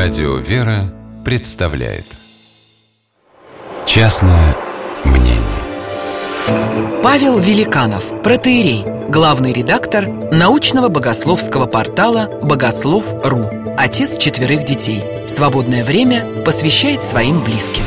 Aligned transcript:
Радио 0.00 0.36
«Вера» 0.36 0.94
представляет 1.24 2.04
Частное 3.84 4.54
мнение 5.04 5.42
Павел 7.02 7.36
Великанов, 7.40 8.04
протеерей, 8.22 8.84
главный 9.10 9.52
редактор 9.52 10.06
научного 10.06 10.88
богословского 10.88 11.66
портала 11.66 12.30
«Богослов.ру», 12.44 13.46
отец 13.76 14.16
четверых 14.18 14.64
детей. 14.64 15.02
Свободное 15.26 15.84
время 15.84 16.44
посвящает 16.44 17.02
своим 17.02 17.42
близким. 17.42 17.82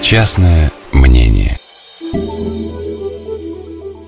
Частное 0.00 0.72
мнение 0.90 1.56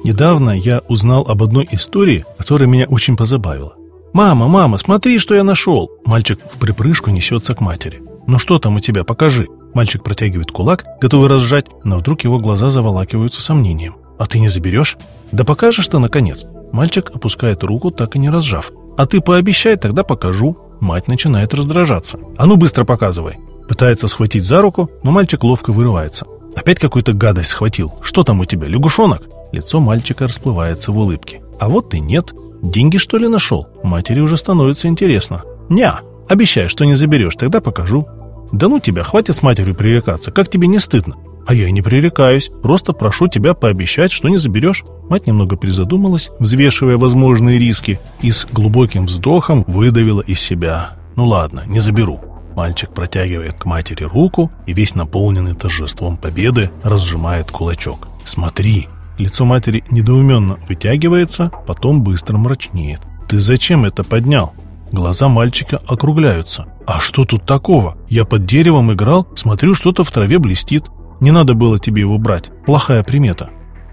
Недавно 0.02 0.50
я 0.50 0.82
узнал 0.88 1.22
об 1.22 1.44
одной 1.44 1.68
истории, 1.70 2.24
которая 2.36 2.68
меня 2.68 2.86
очень 2.88 3.16
позабавила. 3.16 3.76
«Мама, 4.18 4.48
мама, 4.48 4.78
смотри, 4.78 5.20
что 5.20 5.36
я 5.36 5.44
нашел!» 5.44 5.92
Мальчик 6.04 6.40
в 6.52 6.58
припрыжку 6.58 7.10
несется 7.10 7.54
к 7.54 7.60
матери. 7.60 8.02
«Ну 8.26 8.40
что 8.40 8.58
там 8.58 8.74
у 8.74 8.80
тебя, 8.80 9.04
покажи!» 9.04 9.46
Мальчик 9.74 10.02
протягивает 10.02 10.50
кулак, 10.50 10.86
готовый 11.00 11.28
разжать, 11.28 11.66
но 11.84 11.98
вдруг 11.98 12.22
его 12.22 12.40
глаза 12.40 12.68
заволакиваются 12.68 13.40
сомнением. 13.40 13.94
«А 14.18 14.26
ты 14.26 14.40
не 14.40 14.48
заберешь?» 14.48 14.96
«Да 15.30 15.44
покажешь 15.44 15.86
ты, 15.86 16.00
наконец!» 16.00 16.46
Мальчик 16.72 17.12
опускает 17.14 17.62
руку, 17.62 17.92
так 17.92 18.16
и 18.16 18.18
не 18.18 18.28
разжав. 18.28 18.72
«А 18.96 19.06
ты 19.06 19.20
пообещай, 19.20 19.76
тогда 19.76 20.02
покажу!» 20.02 20.58
Мать 20.80 21.06
начинает 21.06 21.54
раздражаться. 21.54 22.18
«А 22.36 22.46
ну 22.46 22.56
быстро 22.56 22.84
показывай!» 22.84 23.38
Пытается 23.68 24.08
схватить 24.08 24.42
за 24.42 24.60
руку, 24.60 24.90
но 25.04 25.12
мальчик 25.12 25.44
ловко 25.44 25.70
вырывается. 25.70 26.26
«Опять 26.56 26.80
какую-то 26.80 27.12
гадость 27.12 27.50
схватил! 27.50 27.94
Что 28.02 28.24
там 28.24 28.40
у 28.40 28.44
тебя, 28.44 28.66
лягушонок?» 28.66 29.28
Лицо 29.52 29.78
мальчика 29.78 30.26
расплывается 30.26 30.90
в 30.90 30.98
улыбке. 30.98 31.40
«А 31.60 31.68
вот 31.68 31.94
и 31.94 32.00
нет!» 32.00 32.32
Деньги, 32.62 32.96
что 32.98 33.18
ли, 33.18 33.28
нашел? 33.28 33.68
Матери 33.82 34.20
уже 34.20 34.36
становится 34.36 34.88
интересно. 34.88 35.42
Ня, 35.68 36.00
обещаю, 36.28 36.68
что 36.68 36.84
не 36.84 36.94
заберешь, 36.94 37.36
тогда 37.36 37.60
покажу. 37.60 38.06
Да 38.52 38.68
ну 38.68 38.80
тебя, 38.80 39.02
хватит 39.02 39.36
с 39.36 39.42
матерью 39.42 39.74
пререкаться, 39.74 40.32
как 40.32 40.48
тебе 40.48 40.66
не 40.68 40.78
стыдно? 40.78 41.16
А 41.46 41.54
я 41.54 41.68
и 41.68 41.72
не 41.72 41.80
пререкаюсь, 41.80 42.50
просто 42.62 42.92
прошу 42.92 43.26
тебя 43.26 43.54
пообещать, 43.54 44.12
что 44.12 44.28
не 44.28 44.36
заберешь. 44.36 44.84
Мать 45.08 45.26
немного 45.26 45.56
призадумалась, 45.56 46.30
взвешивая 46.38 46.98
возможные 46.98 47.58
риски, 47.58 48.00
и 48.20 48.30
с 48.30 48.46
глубоким 48.46 49.06
вздохом 49.06 49.64
выдавила 49.66 50.20
из 50.20 50.40
себя. 50.40 50.96
Ну 51.16 51.26
ладно, 51.26 51.64
не 51.66 51.80
заберу. 51.80 52.20
Мальчик 52.54 52.92
протягивает 52.92 53.54
к 53.54 53.64
матери 53.64 54.04
руку 54.04 54.50
и 54.66 54.74
весь 54.74 54.94
наполненный 54.94 55.54
торжеством 55.54 56.16
победы 56.16 56.70
разжимает 56.82 57.50
кулачок. 57.50 58.08
Смотри, 58.24 58.88
Лицо 59.18 59.44
матери 59.44 59.84
недоуменно 59.90 60.58
вытягивается, 60.68 61.50
потом 61.66 62.02
быстро 62.02 62.36
мрачнеет. 62.38 63.00
«Ты 63.28 63.38
зачем 63.38 63.84
это 63.84 64.04
поднял?» 64.04 64.54
Глаза 64.92 65.28
мальчика 65.28 65.82
округляются. 65.86 66.66
«А 66.86 67.00
что 67.00 67.24
тут 67.24 67.44
такого? 67.44 67.98
Я 68.08 68.24
под 68.24 68.46
деревом 68.46 68.92
играл, 68.92 69.26
смотрю, 69.34 69.74
что-то 69.74 70.04
в 70.04 70.10
траве 70.10 70.38
блестит. 70.38 70.84
Не 71.20 71.30
надо 71.32 71.54
было 71.54 71.78
тебе 71.78 72.00
его 72.02 72.16
брать. 72.16 72.50
Плохая 72.64 73.02
примета». 73.02 73.50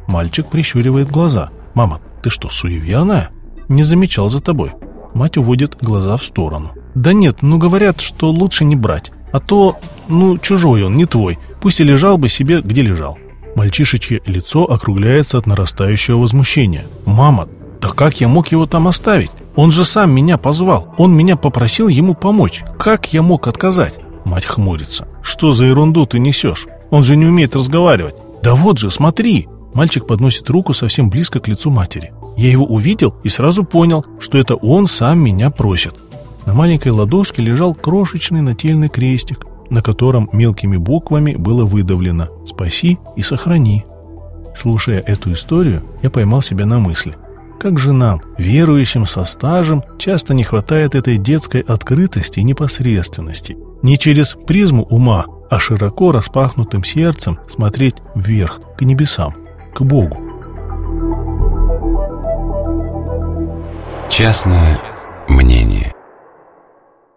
Мальчик 0.08 0.46
прищуривает 0.46 1.10
глаза. 1.10 1.50
«Мама, 1.74 2.00
ты 2.22 2.30
что, 2.30 2.50
суеверная?» 2.50 3.32
«Не 3.68 3.84
замечал 3.84 4.30
за 4.30 4.40
тобой». 4.40 4.74
Мать 5.16 5.38
уводит 5.38 5.78
глаза 5.82 6.18
в 6.18 6.24
сторону. 6.24 6.72
«Да 6.94 7.14
нет, 7.14 7.42
ну 7.42 7.58
говорят, 7.58 8.00
что 8.00 8.30
лучше 8.30 8.64
не 8.64 8.76
брать. 8.76 9.12
А 9.34 9.40
то, 9.40 9.80
ну, 10.08 10.38
чужой 10.38 10.84
он, 10.84 10.96
не 10.96 11.06
твой. 11.06 11.40
Пусть 11.62 11.80
и 11.80 11.84
лежал 11.84 12.18
бы 12.18 12.30
себе, 12.30 12.62
где 12.62 12.84
лежал». 12.84 13.18
Мальчишечье 13.56 14.22
лицо 14.26 14.66
округляется 14.66 15.38
от 15.38 15.48
нарастающего 15.48 16.18
возмущения. 16.18 16.86
«Мама, 17.06 17.48
да 17.82 17.90
как 17.90 18.20
я 18.20 18.28
мог 18.28 18.50
его 18.50 18.66
там 18.66 18.88
оставить? 18.88 19.32
Он 19.56 19.72
же 19.72 19.86
сам 19.86 20.12
меня 20.12 20.38
позвал. 20.38 20.94
Он 20.98 21.16
меня 21.16 21.38
попросил 21.38 21.88
ему 21.88 22.14
помочь. 22.14 22.64
Как 22.78 23.14
я 23.14 23.22
мог 23.22 23.48
отказать?» 23.48 23.96
Мать 24.26 24.46
хмурится. 24.46 25.08
«Что 25.22 25.52
за 25.52 25.66
ерунду 25.66 26.06
ты 26.06 26.20
несешь? 26.20 26.68
Он 26.90 27.04
же 27.04 27.16
не 27.16 27.26
умеет 27.26 27.56
разговаривать. 27.56 28.16
Да 28.44 28.56
вот 28.56 28.78
же, 28.78 28.92
смотри!» 28.92 29.48
Мальчик 29.74 30.06
подносит 30.06 30.50
руку 30.50 30.74
совсем 30.74 31.10
близко 31.10 31.40
к 31.40 31.48
лицу 31.48 31.70
матери. 31.70 32.14
Я 32.38 32.50
его 32.50 32.66
увидел 32.66 33.16
и 33.24 33.30
сразу 33.30 33.64
понял, 33.64 34.06
что 34.20 34.38
это 34.38 34.56
он 34.56 34.88
сам 34.88 35.20
меня 35.20 35.50
просит. 35.50 35.96
На 36.46 36.54
маленькой 36.54 36.92
ладошке 36.92 37.42
лежал 37.42 37.74
крошечный 37.74 38.42
нательный 38.42 38.90
крестик 38.90 39.46
на 39.70 39.82
котором 39.82 40.30
мелкими 40.32 40.78
буквами 40.78 41.36
было 41.36 41.66
выдавлено 41.66 42.30
«Спаси 42.46 42.98
и 43.16 43.22
сохрани». 43.22 43.86
Слушая 44.56 45.02
эту 45.02 45.34
историю, 45.34 45.84
я 46.02 46.10
поймал 46.10 46.42
себя 46.42 46.66
на 46.66 46.80
мысли. 46.80 47.16
Как 47.60 47.80
же 47.80 47.94
нам, 47.94 48.22
верующим 48.38 49.06
со 49.06 49.26
стажем, 49.26 49.84
часто 49.98 50.34
не 50.34 50.44
хватает 50.44 50.96
этой 50.96 51.18
детской 51.18 51.62
открытости 51.62 52.40
и 52.40 52.44
непосредственности. 52.44 53.58
Не 53.82 53.98
через 53.98 54.36
призму 54.48 54.84
ума, 54.84 55.26
а 55.50 55.60
широко 55.60 56.12
распахнутым 56.12 56.84
сердцем 56.84 57.40
смотреть 57.50 57.96
вверх, 58.14 58.62
к 58.78 58.82
небесам, 58.82 59.34
к 59.74 59.82
Богу. 59.82 60.18
Мнение 64.56 64.95